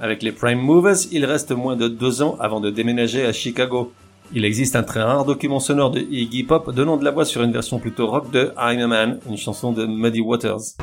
Avec 0.00 0.22
les 0.22 0.32
Prime 0.32 0.60
Movers, 0.60 1.06
il 1.12 1.24
reste 1.24 1.52
moins 1.52 1.76
de 1.76 1.88
deux 1.88 2.22
ans 2.22 2.36
avant 2.40 2.60
de 2.60 2.70
déménager 2.70 3.24
à 3.24 3.32
Chicago. 3.32 3.92
Il 4.34 4.44
existe 4.44 4.76
un 4.76 4.82
très 4.82 5.02
rare 5.02 5.24
document 5.24 5.60
sonore 5.60 5.90
de 5.90 6.00
Iggy 6.00 6.44
Pop 6.44 6.74
donnant 6.74 6.96
de 6.96 7.04
la 7.04 7.10
voix 7.10 7.24
sur 7.24 7.42
une 7.42 7.52
version 7.52 7.78
plutôt 7.78 8.06
rock 8.06 8.30
de 8.30 8.52
I'm 8.58 8.80
a 8.80 8.86
Man, 8.86 9.20
une 9.28 9.36
chanson 9.36 9.72
de 9.72 9.84
Muddy 9.84 10.20
Waters. 10.20 10.76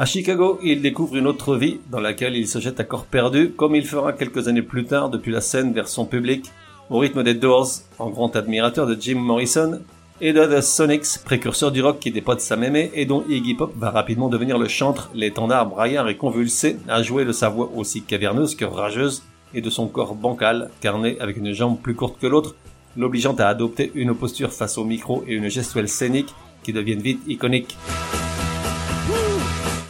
À 0.00 0.06
Chicago, 0.06 0.58
il 0.62 0.80
découvre 0.80 1.16
une 1.16 1.26
autre 1.26 1.56
vie 1.56 1.78
dans 1.90 2.00
laquelle 2.00 2.34
il 2.34 2.48
se 2.48 2.58
jette 2.58 2.80
à 2.80 2.84
corps 2.84 3.04
perdu, 3.04 3.50
comme 3.54 3.74
il 3.74 3.84
fera 3.84 4.14
quelques 4.14 4.48
années 4.48 4.62
plus 4.62 4.86
tard 4.86 5.10
depuis 5.10 5.30
la 5.30 5.42
scène 5.42 5.74
vers 5.74 5.88
son 5.88 6.06
public, 6.06 6.46
au 6.88 7.00
rythme 7.00 7.22
des 7.22 7.34
Doors, 7.34 7.68
en 7.98 8.08
grand 8.08 8.34
admirateur 8.34 8.86
de 8.86 8.96
Jim 8.98 9.18
Morrison, 9.18 9.82
et 10.22 10.32
de 10.32 10.42
The 10.46 10.62
Sonics, 10.62 11.22
précurseur 11.22 11.70
du 11.70 11.82
rock 11.82 11.98
qui 11.98 12.10
dépote 12.10 12.40
sa 12.40 12.56
mémé 12.56 12.90
et 12.94 13.04
dont 13.04 13.24
Iggy 13.28 13.52
Pop 13.52 13.74
va 13.76 13.90
rapidement 13.90 14.30
devenir 14.30 14.56
le 14.56 14.68
chantre, 14.68 15.10
l'étendard 15.14 15.68
braillard 15.68 16.08
et 16.08 16.16
convulsé, 16.16 16.78
à 16.88 17.02
jouer 17.02 17.26
de 17.26 17.32
sa 17.32 17.50
voix 17.50 17.70
aussi 17.76 18.00
caverneuse 18.00 18.54
que 18.54 18.64
rageuse, 18.64 19.22
et 19.52 19.60
de 19.60 19.68
son 19.68 19.86
corps 19.86 20.14
bancal, 20.14 20.70
carné 20.80 21.20
avec 21.20 21.36
une 21.36 21.52
jambe 21.52 21.78
plus 21.78 21.94
courte 21.94 22.18
que 22.18 22.26
l'autre, 22.26 22.54
l'obligeant 22.96 23.34
à 23.34 23.48
adopter 23.48 23.92
une 23.94 24.14
posture 24.14 24.54
face 24.54 24.78
au 24.78 24.84
micro 24.84 25.24
et 25.28 25.34
une 25.34 25.50
gestuelle 25.50 25.90
scénique 25.90 26.34
qui 26.62 26.72
deviennent 26.72 27.02
vite 27.02 27.20
iconiques. 27.28 27.76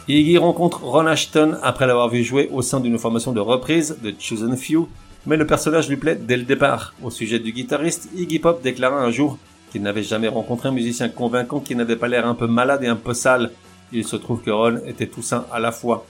Iggy 0.07 0.39
rencontre 0.39 0.83
Ron 0.83 1.05
Ashton 1.05 1.57
après 1.61 1.85
l'avoir 1.85 2.09
vu 2.09 2.23
jouer 2.23 2.49
au 2.51 2.63
sein 2.63 2.79
d'une 2.79 2.97
formation 2.97 3.33
de 3.33 3.39
reprise 3.39 3.97
de 4.03 4.11
Chosen 4.17 4.57
Few, 4.57 4.87
mais 5.27 5.37
le 5.37 5.45
personnage 5.45 5.89
lui 5.89 5.95
plaît 5.95 6.15
dès 6.19 6.37
le 6.37 6.43
départ. 6.43 6.95
Au 7.03 7.11
sujet 7.11 7.37
du 7.37 7.51
guitariste, 7.51 8.09
Iggy 8.15 8.39
Pop 8.39 8.63
déclara 8.63 8.99
un 8.99 9.11
jour 9.11 9.37
qu'il 9.71 9.83
n'avait 9.83 10.01
jamais 10.01 10.27
rencontré 10.27 10.69
un 10.69 10.73
musicien 10.73 11.07
convaincant 11.07 11.59
qui 11.59 11.75
n'avait 11.75 11.95
pas 11.95 12.07
l'air 12.07 12.25
un 12.25 12.33
peu 12.33 12.47
malade 12.47 12.83
et 12.83 12.87
un 12.87 12.95
peu 12.95 13.13
sale. 13.13 13.51
Il 13.93 14.03
se 14.03 14.15
trouve 14.15 14.41
que 14.41 14.49
Ron 14.49 14.79
était 14.87 15.05
tout 15.05 15.21
ça 15.21 15.47
à 15.51 15.59
la 15.59 15.71
fois. 15.71 16.05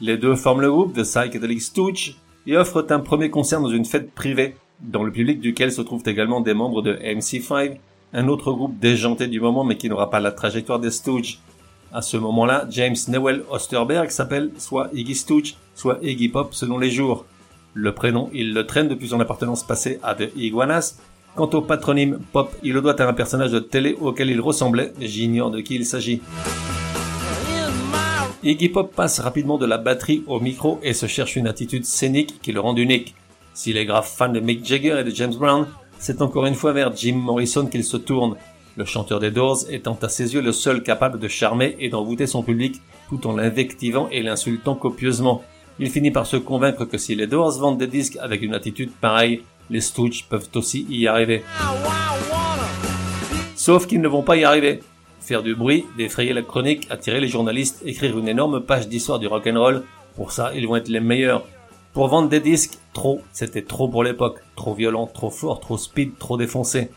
Les 0.00 0.16
deux 0.16 0.36
forment 0.36 0.62
le 0.62 0.70
groupe 0.70 0.94
The 0.94 1.02
Psychedelic 1.02 1.60
Stooge 1.60 2.16
et 2.46 2.56
offrent 2.56 2.86
un 2.90 3.00
premier 3.00 3.28
concert 3.28 3.60
dans 3.60 3.68
une 3.68 3.84
fête 3.84 4.12
privée, 4.12 4.56
dans 4.80 5.04
le 5.04 5.12
public 5.12 5.40
duquel 5.40 5.70
se 5.70 5.82
trouvent 5.82 6.02
également 6.06 6.40
des 6.40 6.54
membres 6.54 6.80
de 6.80 6.94
MC5, 6.94 7.76
un 8.14 8.28
autre 8.28 8.52
groupe 8.52 8.78
déjanté 8.78 9.26
du 9.26 9.40
moment 9.40 9.64
mais 9.64 9.76
qui 9.76 9.90
n'aura 9.90 10.08
pas 10.08 10.20
la 10.20 10.32
trajectoire 10.32 10.80
des 10.80 10.90
Stooges. 10.90 11.40
À 11.94 12.02
ce 12.02 12.16
moment-là, 12.16 12.66
James 12.70 12.96
Newell 13.06 13.44
Osterberg 13.48 14.10
s'appelle 14.10 14.50
soit 14.58 14.90
Iggy 14.92 15.14
Stooge, 15.14 15.54
soit 15.76 16.00
Iggy 16.02 16.28
Pop 16.28 16.52
selon 16.52 16.76
les 16.76 16.90
jours. 16.90 17.24
Le 17.72 17.94
prénom, 17.94 18.30
il 18.32 18.52
le 18.52 18.66
traîne 18.66 18.88
depuis 18.88 19.10
son 19.10 19.20
appartenance 19.20 19.62
passée 19.62 20.00
à 20.02 20.16
The 20.16 20.28
Iguanas. 20.34 20.96
Quant 21.36 21.48
au 21.50 21.60
patronyme 21.60 22.18
Pop, 22.32 22.52
il 22.64 22.72
le 22.72 22.80
doit 22.80 23.00
à 23.00 23.06
un 23.06 23.12
personnage 23.12 23.52
de 23.52 23.60
télé 23.60 23.96
auquel 24.00 24.28
il 24.28 24.40
ressemblait, 24.40 24.92
j'ignore 25.00 25.52
de 25.52 25.60
qui 25.60 25.76
il 25.76 25.86
s'agit. 25.86 26.20
Iggy 28.42 28.70
Pop 28.70 28.92
passe 28.92 29.20
rapidement 29.20 29.56
de 29.56 29.66
la 29.66 29.78
batterie 29.78 30.24
au 30.26 30.40
micro 30.40 30.80
et 30.82 30.94
se 30.94 31.06
cherche 31.06 31.36
une 31.36 31.46
attitude 31.46 31.84
scénique 31.84 32.40
qui 32.42 32.50
le 32.50 32.58
rend 32.58 32.74
unique. 32.74 33.14
S'il 33.52 33.76
est 33.76 33.86
grave 33.86 34.08
fan 34.12 34.32
de 34.32 34.40
Mick 34.40 34.66
Jagger 34.66 34.98
et 34.98 35.04
de 35.04 35.14
James 35.14 35.34
Brown, 35.34 35.68
c'est 36.00 36.22
encore 36.22 36.46
une 36.46 36.56
fois 36.56 36.72
vers 36.72 36.94
Jim 36.96 37.14
Morrison 37.14 37.66
qu'il 37.66 37.84
se 37.84 37.96
tourne, 37.96 38.34
le 38.76 38.84
chanteur 38.84 39.20
des 39.20 39.30
Doors 39.30 39.64
étant 39.70 39.98
à 40.02 40.08
ses 40.08 40.34
yeux 40.34 40.40
le 40.40 40.52
seul 40.52 40.82
capable 40.82 41.18
de 41.18 41.28
charmer 41.28 41.76
et 41.78 41.88
d'envoûter 41.88 42.26
son 42.26 42.42
public 42.42 42.80
tout 43.08 43.26
en 43.26 43.36
l'invectivant 43.36 44.08
et 44.10 44.22
l'insultant 44.22 44.74
copieusement. 44.74 45.42
Il 45.78 45.90
finit 45.90 46.10
par 46.10 46.26
se 46.26 46.36
convaincre 46.36 46.84
que 46.84 46.98
si 46.98 47.14
les 47.14 47.26
Doors 47.26 47.58
vendent 47.58 47.78
des 47.78 47.86
disques 47.86 48.16
avec 48.20 48.42
une 48.42 48.54
attitude 48.54 48.92
pareille, 48.92 49.42
les 49.70 49.80
Stooges 49.80 50.26
peuvent 50.28 50.48
aussi 50.54 50.86
y 50.88 51.06
arriver. 51.06 51.42
Sauf 53.56 53.86
qu'ils 53.86 54.00
ne 54.00 54.08
vont 54.08 54.22
pas 54.22 54.36
y 54.36 54.44
arriver. 54.44 54.80
Faire 55.20 55.42
du 55.42 55.54
bruit, 55.54 55.86
défrayer 55.96 56.32
la 56.32 56.42
chronique, 56.42 56.86
attirer 56.90 57.20
les 57.20 57.28
journalistes, 57.28 57.82
écrire 57.86 58.18
une 58.18 58.28
énorme 58.28 58.60
page 58.60 58.88
d'histoire 58.88 59.18
du 59.18 59.26
rock'n'roll, 59.26 59.84
pour 60.16 60.32
ça 60.32 60.52
ils 60.54 60.66
vont 60.66 60.76
être 60.76 60.88
les 60.88 61.00
meilleurs. 61.00 61.44
Pour 61.94 62.08
vendre 62.08 62.28
des 62.28 62.40
disques, 62.40 62.78
trop, 62.92 63.20
c'était 63.32 63.62
trop 63.62 63.88
pour 63.88 64.02
l'époque. 64.02 64.40
Trop 64.56 64.74
violent, 64.74 65.06
trop 65.06 65.30
fort, 65.30 65.60
trop 65.60 65.78
speed, 65.78 66.18
trop 66.18 66.36
défoncé. 66.36 66.90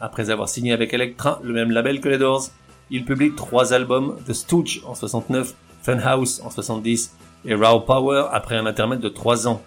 Après 0.00 0.30
avoir 0.30 0.48
signé 0.48 0.72
avec 0.72 0.94
Elektra, 0.94 1.40
le 1.42 1.52
même 1.52 1.70
label 1.70 2.00
que 2.00 2.08
les 2.08 2.18
Doors, 2.18 2.48
il 2.90 3.04
publie 3.04 3.34
trois 3.34 3.72
albums, 3.72 4.16
The 4.26 4.32
Stooge 4.32 4.82
en 4.86 4.94
69, 4.94 5.54
Funhouse 5.82 6.40
en 6.44 6.50
70 6.50 7.16
et 7.44 7.54
Raw 7.54 7.80
Power 7.80 8.26
après 8.32 8.56
un 8.56 8.66
intermède 8.66 9.00
de 9.00 9.08
trois 9.08 9.48
ans. 9.48 9.62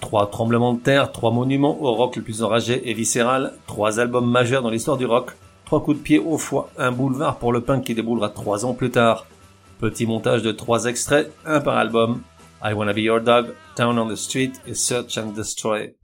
Trois 0.00 0.30
tremblements 0.30 0.74
de 0.74 0.80
terre, 0.80 1.12
trois 1.12 1.30
monuments 1.30 1.82
au 1.82 1.94
rock 1.94 2.16
le 2.16 2.22
plus 2.22 2.42
enragé 2.42 2.88
et 2.88 2.94
viscéral, 2.94 3.54
trois 3.66 3.98
albums 3.98 4.30
majeurs 4.30 4.62
dans 4.62 4.70
l'histoire 4.70 4.96
du 4.96 5.06
rock, 5.06 5.32
trois 5.64 5.82
coups 5.82 5.98
de 5.98 6.02
pied 6.02 6.18
au 6.18 6.38
foie, 6.38 6.70
un 6.76 6.92
boulevard 6.92 7.36
pour 7.36 7.52
le 7.52 7.60
punk 7.60 7.84
qui 7.84 7.94
déboulera 7.94 8.28
trois 8.28 8.64
ans 8.64 8.74
plus 8.74 8.90
tard. 8.90 9.26
Petit 9.78 10.06
montage 10.06 10.42
de 10.42 10.52
trois 10.52 10.84
extraits, 10.86 11.32
un 11.44 11.60
par 11.60 11.76
album. 11.76 12.20
I 12.64 12.72
Wanna 12.72 12.92
Be 12.92 12.98
Your 12.98 13.20
Dog, 13.20 13.54
Down 13.76 13.98
on 13.98 14.08
the 14.08 14.16
Street 14.16 14.52
et 14.66 14.74
Search 14.74 15.18
and 15.18 15.32
Destroy. 15.36 15.94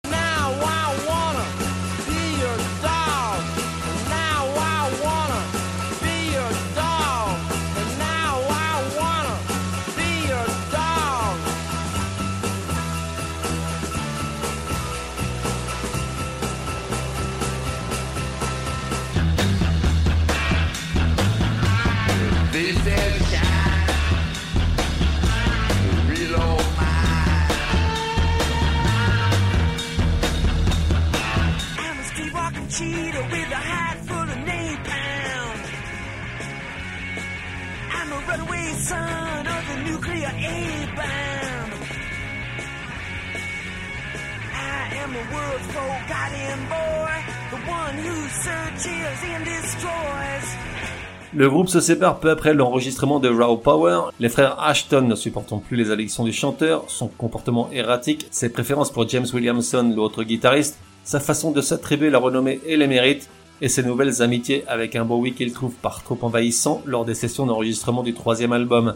Le 51.34 51.48
groupe 51.48 51.68
se 51.68 51.80
sépare 51.80 52.20
peu 52.20 52.30
après 52.30 52.52
l'enregistrement 52.52 53.18
de 53.18 53.28
Raw 53.28 53.56
Power. 53.56 54.10
Les 54.20 54.28
frères 54.28 54.60
Ashton 54.60 55.02
ne 55.02 55.14
supportant 55.14 55.58
plus 55.58 55.76
les 55.76 55.90
addictions 55.90 56.24
du 56.24 56.32
chanteur, 56.32 56.84
son 56.88 57.08
comportement 57.08 57.70
erratique, 57.72 58.26
ses 58.30 58.50
préférences 58.50 58.92
pour 58.92 59.08
James 59.08 59.26
Williamson, 59.32 59.94
l'autre 59.96 60.24
guitariste, 60.24 60.78
sa 61.04 61.20
façon 61.20 61.50
de 61.50 61.60
s'attribuer 61.60 62.10
la 62.10 62.18
renommée 62.18 62.60
et 62.66 62.76
les 62.76 62.86
mérites, 62.86 63.28
et 63.60 63.68
ses 63.68 63.84
nouvelles 63.84 64.22
amitiés 64.22 64.64
avec 64.66 64.96
un 64.96 65.04
Bowie 65.04 65.34
qu'il 65.34 65.52
trouve 65.52 65.74
par 65.74 66.02
trop 66.02 66.18
envahissant 66.22 66.82
lors 66.84 67.04
des 67.04 67.14
sessions 67.14 67.46
d'enregistrement 67.46 68.02
du 68.02 68.12
troisième 68.12 68.52
album. 68.52 68.94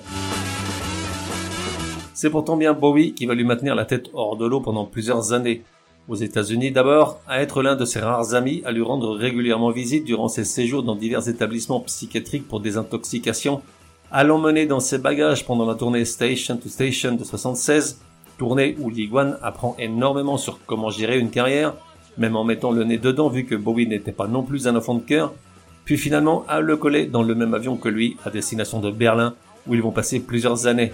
C'est 2.14 2.30
pourtant 2.30 2.56
bien 2.56 2.72
Bowie 2.72 3.14
qui 3.14 3.26
va 3.26 3.34
lui 3.34 3.44
maintenir 3.44 3.76
la 3.76 3.84
tête 3.84 4.10
hors 4.12 4.36
de 4.36 4.44
l'eau 4.44 4.60
pendant 4.60 4.84
plusieurs 4.84 5.32
années 5.32 5.62
aux 6.08 6.16
États-Unis 6.16 6.70
d'abord, 6.70 7.20
à 7.28 7.42
être 7.42 7.62
l'un 7.62 7.76
de 7.76 7.84
ses 7.84 8.00
rares 8.00 8.34
amis, 8.34 8.62
à 8.64 8.72
lui 8.72 8.82
rendre 8.82 9.14
régulièrement 9.14 9.70
visite 9.70 10.04
durant 10.04 10.28
ses 10.28 10.44
séjours 10.44 10.82
dans 10.82 10.94
divers 10.94 11.28
établissements 11.28 11.80
psychiatriques 11.80 12.46
pour 12.46 12.60
désintoxication, 12.60 13.62
à 14.10 14.24
l'emmener 14.24 14.66
dans 14.66 14.80
ses 14.80 14.98
bagages 14.98 15.44
pendant 15.44 15.66
la 15.66 15.74
tournée 15.74 16.04
Station 16.04 16.56
to 16.56 16.68
Station 16.68 17.16
de 17.16 17.24
76, 17.24 18.00
tournée 18.38 18.76
où 18.80 18.90
Liguan 18.90 19.36
apprend 19.42 19.74
énormément 19.78 20.36
sur 20.36 20.58
comment 20.66 20.90
gérer 20.90 21.18
une 21.18 21.30
carrière, 21.30 21.74
même 22.18 22.36
en 22.36 22.44
mettant 22.44 22.70
le 22.70 22.84
nez 22.84 22.98
dedans 22.98 23.28
vu 23.28 23.44
que 23.44 23.54
Bowie 23.54 23.86
n'était 23.86 24.12
pas 24.12 24.26
non 24.26 24.42
plus 24.42 24.66
un 24.68 24.76
enfant 24.76 24.94
de 24.94 25.02
cœur, 25.02 25.32
puis 25.84 25.96
finalement 25.96 26.44
à 26.48 26.60
le 26.60 26.76
coller 26.76 27.06
dans 27.06 27.22
le 27.22 27.34
même 27.34 27.54
avion 27.54 27.76
que 27.76 27.88
lui 27.88 28.16
à 28.24 28.30
destination 28.30 28.80
de 28.80 28.90
Berlin 28.90 29.34
où 29.66 29.74
ils 29.74 29.82
vont 29.82 29.92
passer 29.92 30.20
plusieurs 30.20 30.66
années. 30.66 30.92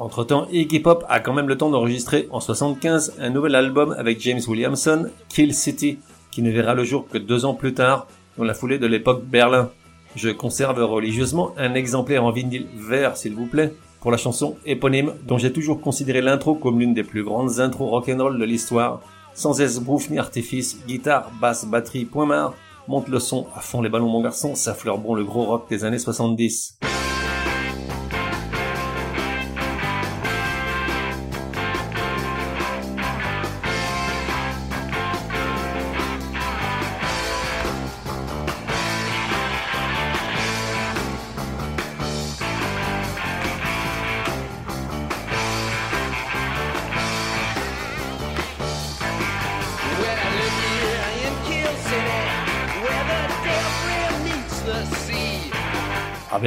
Entre-temps, 0.00 0.46
Iggy 0.52 0.80
Pop 0.80 1.04
a 1.08 1.20
quand 1.20 1.32
même 1.32 1.48
le 1.48 1.56
temps 1.56 1.70
d'enregistrer 1.70 2.28
en 2.30 2.40
75 2.40 3.14
un 3.20 3.30
nouvel 3.30 3.54
album 3.54 3.94
avec 3.98 4.20
James 4.20 4.40
Williamson, 4.46 5.10
Kill 5.28 5.52
City, 5.52 5.98
qui 6.30 6.42
ne 6.42 6.50
verra 6.50 6.74
le 6.74 6.84
jour 6.84 7.08
que 7.08 7.18
deux 7.18 7.44
ans 7.44 7.54
plus 7.54 7.74
tard, 7.74 8.06
dans 8.36 8.44
la 8.44 8.54
foulée 8.54 8.78
de 8.78 8.86
l'époque 8.86 9.24
Berlin. 9.24 9.70
Je 10.14 10.30
conserve 10.30 10.82
religieusement 10.82 11.52
un 11.58 11.74
exemplaire 11.74 12.24
en 12.24 12.30
vinyle 12.30 12.66
vert, 12.76 13.16
s'il 13.16 13.34
vous 13.34 13.46
plaît, 13.46 13.74
pour 14.00 14.10
la 14.10 14.16
chanson 14.16 14.56
éponyme, 14.64 15.14
dont 15.26 15.38
j'ai 15.38 15.52
toujours 15.52 15.80
considéré 15.80 16.20
l'intro 16.20 16.54
comme 16.54 16.78
l'une 16.78 16.94
des 16.94 17.04
plus 17.04 17.24
grandes 17.24 17.60
intros 17.60 17.90
rock'n'roll 17.90 18.38
de 18.38 18.44
l'histoire. 18.44 19.00
Sans 19.34 19.60
esbrouf 19.60 20.10
ni 20.10 20.18
artifice, 20.18 20.78
guitare, 20.86 21.30
basse, 21.40 21.64
batterie, 21.64 22.04
point 22.04 22.26
marre, 22.26 22.54
monte 22.88 23.08
le 23.08 23.20
son 23.20 23.46
à 23.54 23.60
fond 23.60 23.82
les 23.82 23.88
ballons 23.88 24.08
mon 24.08 24.22
garçon, 24.22 24.54
ça 24.54 24.74
fleure 24.74 24.98
bon 24.98 25.14
le 25.14 25.24
gros 25.24 25.44
rock 25.44 25.68
des 25.68 25.84
années 25.84 25.98
70. 25.98 26.78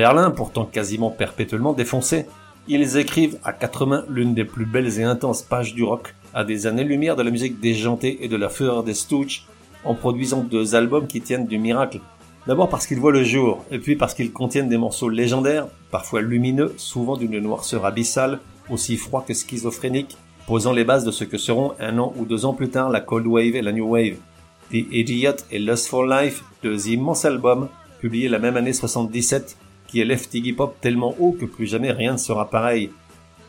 Berlin, 0.01 0.31
pourtant 0.31 0.65
quasiment 0.65 1.12
perpétuellement 1.12 1.74
défoncé, 1.74 2.25
ils 2.67 2.98
écrivent 2.98 3.38
à 3.43 3.53
quatre 3.53 3.86
mains 3.86 4.03
l'une 4.10 4.34
des 4.34 4.46
plus 4.46 4.65
belles 4.65 5.00
et 5.00 5.03
intenses 5.03 5.43
pages 5.43 5.75
du 5.75 5.84
rock, 5.84 6.15
à 6.34 6.43
des 6.43 6.65
années-lumière 6.65 7.15
de 7.15 7.22
la 7.22 7.29
musique 7.29 7.60
déjantée 7.60 8.17
et 8.25 8.27
de 8.27 8.36
la 8.36 8.50
fureur 8.50 8.81
des 8.81 8.96
Stooges, 8.96 9.46
en 9.86 9.93
produisant 9.93 10.41
deux 10.41 10.74
albums 10.74 11.05
qui 11.05 11.22
tiennent 11.22 11.46
du 11.46 11.60
miracle. 11.60 12.00
D'abord 12.48 12.67
parce 12.67 12.88
qu'ils 12.88 13.00
voient 13.00 13.12
le 13.12 13.24
jour, 13.24 13.63
et 13.70 13.77
puis 13.77 13.96
parce 13.96 14.15
qu'ils 14.15 14.34
contiennent 14.34 14.70
des 14.70 14.79
morceaux 14.79 15.08
légendaires, 15.08 15.67
parfois 15.91 16.22
lumineux, 16.22 16.74
souvent 16.77 17.15
d'une 17.15 17.38
noirceur 17.38 17.86
abyssale, 17.86 18.39
aussi 18.72 18.98
froid 18.98 19.24
que 19.24 19.36
schizophrénique, 19.36 20.17
posant 20.48 20.74
les 20.74 20.84
bases 20.84 21.05
de 21.05 21.12
ce 21.12 21.25
que 21.25 21.38
seront 21.38 21.74
un 21.79 22.00
an 22.00 22.12
ou 22.17 22.25
deux 22.25 22.46
ans 22.46 22.55
plus 22.55 22.70
tard 22.70 22.89
la 22.89 23.01
Cold 23.01 23.27
Wave 23.27 23.55
et 23.55 23.62
la 23.62 23.72
New 23.72 23.88
Wave. 23.88 24.15
The 24.72 24.84
Idiot 24.91 25.46
et 25.51 25.60
Lust 25.60 25.89
for 25.89 26.08
Life, 26.08 26.43
deux 26.63 26.89
immenses 26.89 27.24
albums, 27.24 27.67
publiés 28.00 28.29
la 28.29 28.39
même 28.39 28.58
année 28.58 28.74
77, 28.74 29.58
qui 29.91 30.00
élèvent 30.00 30.27
Iggy 30.33 30.53
Pop 30.53 30.75
tellement 30.79 31.13
haut 31.19 31.36
que 31.38 31.45
plus 31.45 31.67
jamais 31.67 31.91
rien 31.91 32.13
ne 32.13 32.17
sera 32.17 32.50
pareil. 32.50 32.91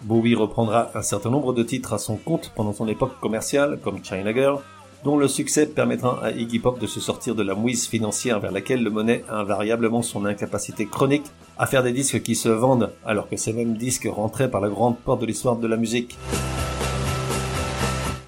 Bowie 0.03 0.35
reprendra 0.35 0.91
un 0.95 1.03
certain 1.03 1.31
nombre 1.31 1.53
de 1.53 1.63
titres 1.63 1.93
à 1.93 1.99
son 1.99 2.17
compte 2.17 2.53
pendant 2.57 2.73
son 2.73 2.89
époque 2.89 3.21
commerciale, 3.21 3.79
comme 3.83 4.05
China 4.05 4.35
Girl, 4.35 4.59
dont 5.05 5.17
le 5.17 5.29
succès 5.29 5.67
permettra 5.67 6.21
à 6.25 6.33
Iggy 6.33 6.59
Pop 6.59 6.81
de 6.81 6.89
se 6.89 6.99
sortir 6.99 7.37
de 7.37 7.45
la 7.45 7.55
mouise 7.55 7.87
financière 7.87 8.41
vers 8.41 8.51
laquelle 8.51 8.83
le 8.83 8.91
monnaie 8.91 9.25
invariablement 9.31 10.03
son 10.03 10.25
incapacité 10.25 10.87
chronique 10.87 11.27
à 11.57 11.67
faire 11.67 11.85
des 11.85 11.93
disques 11.93 12.23
qui 12.23 12.35
se 12.35 12.49
vendent, 12.49 12.93
alors 13.07 13.29
que 13.29 13.37
ces 13.37 13.53
mêmes 13.53 13.77
disques 13.77 14.09
rentraient 14.11 14.51
par 14.51 14.61
la 14.61 14.69
grande 14.69 14.99
porte 14.99 15.21
de 15.21 15.27
l'histoire 15.27 15.57
de 15.57 15.69
la 15.69 15.77
musique. 15.77 16.19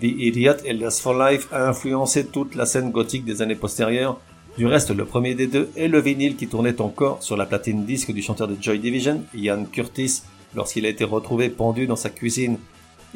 The 0.00 0.04
Idiot 0.06 0.64
et 0.64 0.78
for 0.90 1.14
Life 1.14 1.48
a 1.52 1.68
influencé 1.68 2.26
toute 2.26 2.54
la 2.54 2.66
scène 2.66 2.92
gothique 2.92 3.24
des 3.24 3.42
années 3.42 3.54
postérieures. 3.56 4.20
Du 4.56 4.66
reste, 4.66 4.90
le 4.90 5.04
premier 5.04 5.34
des 5.34 5.48
deux 5.48 5.68
est 5.76 5.88
le 5.88 6.00
vinyle 6.00 6.36
qui 6.36 6.46
tournait 6.46 6.80
encore 6.80 7.20
sur 7.24 7.36
la 7.36 7.44
platine 7.44 7.84
disque 7.84 8.12
du 8.12 8.22
chanteur 8.22 8.46
de 8.46 8.56
Joy 8.60 8.78
Division, 8.78 9.24
Ian 9.34 9.64
Curtis, 9.64 10.22
lorsqu'il 10.54 10.86
a 10.86 10.90
été 10.90 11.02
retrouvé 11.02 11.48
pendu 11.48 11.88
dans 11.88 11.96
sa 11.96 12.08
cuisine. 12.08 12.58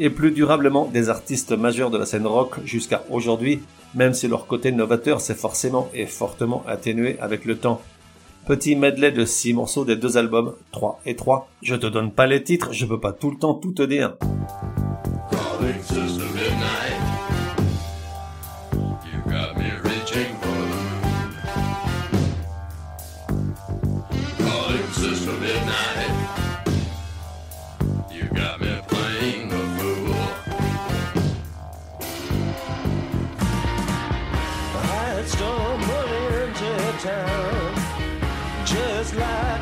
Et 0.00 0.10
plus 0.10 0.32
durablement, 0.32 0.86
des 0.86 1.08
artistes 1.08 1.52
majeurs 1.52 1.90
de 1.90 1.98
la 1.98 2.06
scène 2.06 2.26
rock 2.26 2.56
jusqu'à 2.64 3.04
aujourd'hui, 3.08 3.60
même 3.94 4.14
si 4.14 4.26
leur 4.26 4.48
côté 4.48 4.72
novateur 4.72 5.20
s'est 5.20 5.34
forcément 5.34 5.88
et 5.94 6.06
fortement 6.06 6.64
atténué 6.66 7.16
avec 7.20 7.44
le 7.44 7.56
temps. 7.56 7.80
Petit 8.48 8.74
medley 8.74 9.12
de 9.12 9.24
six 9.24 9.52
morceaux 9.52 9.84
des 9.84 9.96
deux 9.96 10.16
albums, 10.16 10.54
3 10.72 11.00
et 11.06 11.14
3. 11.14 11.48
Je 11.62 11.76
te 11.76 11.86
donne 11.86 12.10
pas 12.10 12.26
les 12.26 12.42
titres, 12.42 12.72
je 12.72 12.84
peux 12.84 12.98
pas 12.98 13.12
tout 13.12 13.30
le 13.30 13.38
temps 13.38 13.54
tout 13.54 13.72
te 13.72 13.82
dire. 13.82 14.16
life. 39.14 39.57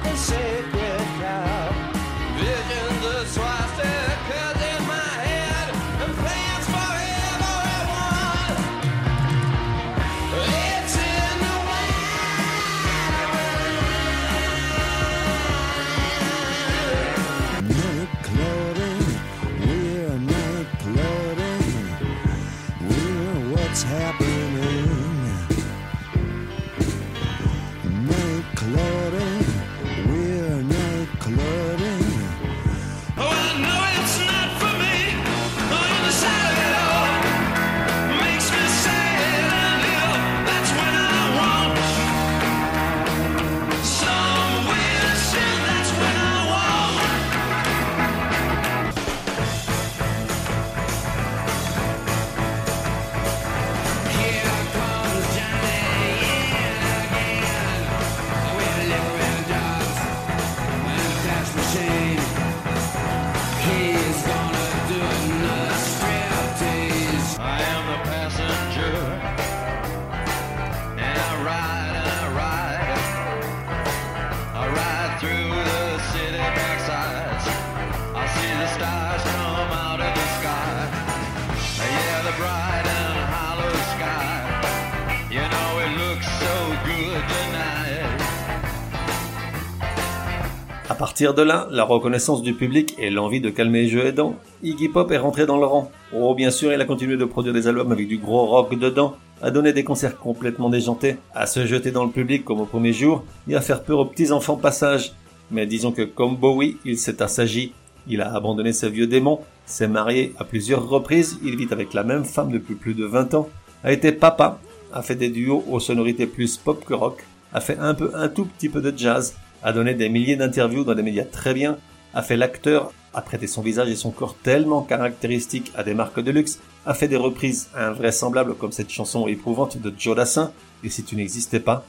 À 90.88 90.94
partir 90.94 91.34
de 91.34 91.42
là, 91.42 91.66
la 91.72 91.82
reconnaissance 91.82 92.42
du 92.42 92.54
public 92.54 92.94
et 92.98 93.10
l'envie 93.10 93.40
de 93.40 93.50
calmer 93.50 93.82
les 93.82 93.88
jeux 93.88 94.06
aidant, 94.06 94.36
Iggy 94.62 94.88
Pop 94.88 95.10
est 95.10 95.18
rentré 95.18 95.44
dans 95.44 95.58
le 95.58 95.66
rang. 95.66 95.90
Oh, 96.14 96.32
bien 96.36 96.52
sûr, 96.52 96.72
il 96.72 96.80
a 96.80 96.84
continué 96.84 97.16
de 97.16 97.24
produire 97.24 97.52
des 97.52 97.66
albums 97.66 97.90
avec 97.90 98.06
du 98.06 98.18
gros 98.18 98.46
rock 98.46 98.78
dedans, 98.78 99.16
à 99.42 99.50
donner 99.50 99.72
des 99.72 99.82
concerts 99.82 100.16
complètement 100.16 100.70
déjantés, 100.70 101.16
à 101.34 101.46
se 101.46 101.66
jeter 101.66 101.90
dans 101.90 102.04
le 102.04 102.12
public 102.12 102.44
comme 102.44 102.60
au 102.60 102.66
premier 102.66 102.92
jour, 102.92 103.24
et 103.48 103.56
à 103.56 103.60
faire 103.60 103.82
peur 103.82 103.98
aux 103.98 104.04
petits 104.04 104.30
enfants 104.30 104.56
passage. 104.56 105.12
Mais 105.50 105.66
disons 105.66 105.90
que 105.90 106.02
comme 106.02 106.36
Bowie, 106.36 106.76
il 106.84 106.98
s'est 106.98 107.20
assagi. 107.20 107.72
Il 108.06 108.20
a 108.20 108.32
abandonné 108.32 108.72
ses 108.72 108.88
vieux 108.88 109.08
démons, 109.08 109.40
s'est 109.64 109.88
marié 109.88 110.34
à 110.38 110.44
plusieurs 110.44 110.88
reprises, 110.88 111.40
il 111.42 111.56
vit 111.56 111.66
avec 111.72 111.94
la 111.94 112.04
même 112.04 112.24
femme 112.24 112.52
depuis 112.52 112.76
plus 112.76 112.94
de 112.94 113.04
20 113.04 113.34
ans, 113.34 113.48
a 113.82 113.90
été 113.90 114.12
papa, 114.12 114.60
a 114.92 115.02
fait 115.02 115.16
des 115.16 115.30
duos 115.30 115.64
aux 115.68 115.80
sonorités 115.80 116.26
plus 116.26 116.56
pop 116.56 116.84
que 116.84 116.94
rock, 116.94 117.24
a 117.52 117.60
fait 117.60 117.76
un 117.78 117.94
peu 117.94 118.12
un 118.14 118.28
tout 118.28 118.44
petit 118.44 118.68
peu 118.68 118.80
de 118.80 118.96
jazz, 118.96 119.34
a 119.62 119.72
donné 119.72 119.94
des 119.94 120.08
milliers 120.08 120.36
d'interviews 120.36 120.84
dans 120.84 120.94
des 120.94 121.02
médias 121.02 121.24
très 121.24 121.54
bien, 121.54 121.78
a 122.14 122.22
fait 122.22 122.36
l'acteur, 122.36 122.92
a 123.14 123.22
prêté 123.22 123.46
son 123.46 123.62
visage 123.62 123.88
et 123.88 123.96
son 123.96 124.10
corps 124.10 124.36
tellement 124.42 124.82
caractéristiques 124.82 125.72
à 125.74 125.82
des 125.82 125.94
marques 125.94 126.20
de 126.20 126.30
luxe, 126.30 126.60
a 126.84 126.94
fait 126.94 127.08
des 127.08 127.16
reprises 127.16 127.68
invraisemblables 127.74 128.54
comme 128.54 128.72
cette 128.72 128.90
chanson 128.90 129.26
éprouvante 129.26 129.78
de 129.78 129.92
Joe 129.96 130.16
Dassin, 130.16 130.52
et 130.84 130.88
si 130.90 131.02
tu 131.02 131.16
n'existais 131.16 131.60
pas, 131.60 131.84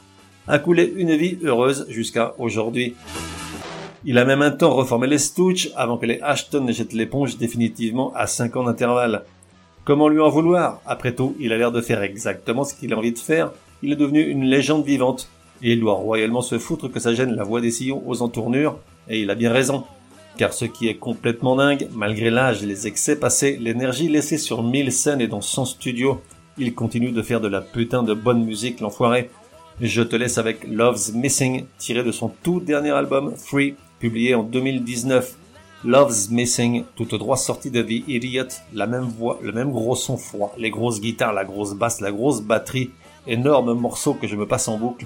a 0.48 0.60
coulé 0.60 0.94
une 0.96 1.16
vie 1.16 1.38
heureuse 1.44 1.86
jusqu'à 1.90 2.34
aujourd'hui. 2.38 2.96
Il 4.06 4.18
a 4.18 4.26
même 4.26 4.42
un 4.42 4.52
temps 4.52 4.74
reformé 4.74 5.08
les 5.08 5.18
Stooges 5.18 5.72
avant 5.76 5.98
que 5.98 6.06
les 6.06 6.22
Ashton 6.22 6.62
ne 6.62 6.72
jettent 6.72 6.94
l'éponge 6.94 7.38
définitivement 7.38 8.14
à 8.16 8.28
5 8.28 8.56
ans 8.56 8.64
d'intervalle. 8.64 9.24
Comment 9.84 10.08
lui 10.08 10.22
en 10.22 10.30
vouloir? 10.30 10.82
Après 10.86 11.14
tout, 11.14 11.36
il 11.40 11.52
a 11.52 11.58
l'air 11.58 11.72
de 11.72 11.82
faire 11.82 12.02
exactement 12.02 12.64
ce 12.64 12.74
qu'il 12.74 12.94
a 12.94 12.98
envie 12.98 13.12
de 13.12 13.20
faire. 13.20 13.52
Il 13.82 13.92
est 13.92 13.98
devenu 13.98 14.22
une 14.22 14.46
légende 14.46 14.86
vivante, 14.86 15.30
et 15.62 15.74
il 15.74 15.80
doit 15.80 15.94
royalement 15.94 16.42
se 16.42 16.60
foutre 16.60 16.92
que 16.92 17.00
ça 17.00 17.14
gêne 17.14 17.36
la 17.36 17.44
voix 17.44 17.62
des 17.62 17.72
sillons 17.72 18.04
aux 18.06 18.22
entournures, 18.22 18.80
et 19.10 19.22
il 19.22 19.30
a 19.30 19.36
bien 19.36 19.52
raison. 19.52 19.84
Car 20.38 20.54
ce 20.54 20.66
qui 20.66 20.88
est 20.88 20.98
complètement 20.98 21.56
dingue, 21.56 21.88
malgré 21.94 22.30
l'âge, 22.30 22.64
les 22.64 22.86
excès 22.86 23.16
passés, 23.16 23.58
l'énergie 23.60 24.08
laissée 24.08 24.38
sur 24.38 24.62
mille 24.62 24.92
scènes 24.92 25.22
et 25.22 25.28
dans 25.28 25.42
son 25.42 25.66
studio, 25.66 26.22
il 26.60 26.76
continue 26.76 27.12
de 27.12 27.22
faire 27.22 27.42
de 27.42 27.48
la 27.48 27.62
putain 27.62 28.04
de 28.04 28.14
bonne 28.14 28.44
musique, 28.44 28.80
l'enfoiré. 28.80 29.30
Je 29.82 30.02
te 30.02 30.16
laisse 30.16 30.38
avec 30.38 30.68
Love's 30.68 31.14
Missing, 31.14 31.66
tiré 31.78 32.04
de 32.04 32.12
son 32.12 32.32
tout 32.44 32.60
dernier 32.60 32.92
album, 32.92 33.34
Free, 33.36 33.76
publié 34.00 34.36
en 34.36 34.44
2019. 34.44 35.36
Love's 35.86 36.30
Missing, 36.32 36.84
tout 36.96 37.06
droit 37.18 37.38
sorti 37.38 37.70
de 37.70 37.82
The 37.82 38.08
Idiot, 38.08 38.48
la 38.74 38.88
même 38.88 39.04
voix, 39.04 39.40
le 39.44 39.52
même 39.52 39.72
gros 39.72 39.96
son 39.96 40.18
froid, 40.18 40.54
les 40.58 40.72
grosses 40.72 41.00
guitares, 41.00 41.34
la 41.34 41.46
grosse 41.46 41.76
basse, 41.76 42.02
la 42.02 42.12
grosse 42.12 42.42
batterie, 42.42 42.90
énorme 43.28 43.74
morceau 43.74 44.16
que 44.16 44.28
je 44.28 44.36
me 44.36 44.48
passe 44.48 44.68
en 44.68 44.78
boucle, 44.78 45.06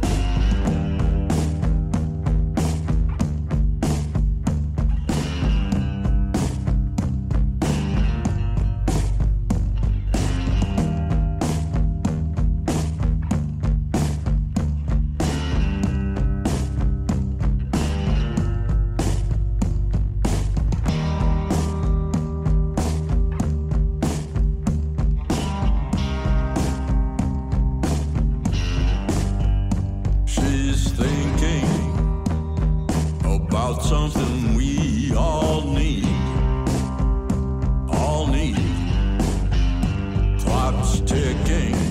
ticket. 41.11 41.90